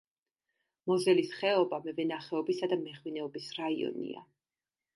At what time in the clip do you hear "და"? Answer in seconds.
2.73-2.81